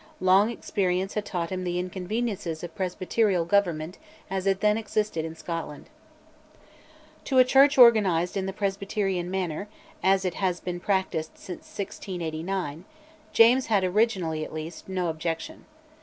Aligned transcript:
Long 0.19 0.49
experience 0.49 1.13
had 1.13 1.25
taught 1.25 1.51
him 1.51 1.63
the 1.63 1.77
inconveniences 1.77 2.63
of 2.63 2.73
presbyterial 2.73 3.45
government 3.45 3.99
as 4.31 4.47
it 4.47 4.59
then 4.59 4.75
existed 4.75 5.23
in 5.23 5.35
Scotland. 5.35 5.91
To 7.25 7.37
a 7.37 7.43
Church 7.45 7.77
organised 7.77 8.35
in 8.35 8.47
the 8.47 8.51
presbyterian 8.51 9.29
manner, 9.29 9.67
as 10.01 10.25
it 10.25 10.33
has 10.33 10.59
been 10.59 10.79
practised 10.79 11.37
since 11.37 11.67
1689, 11.77 12.85
James 13.31 13.67
had, 13.67 13.83
originally 13.83 14.43
at 14.43 14.51
least, 14.53 14.89
no 14.89 15.07
objection. 15.07 15.65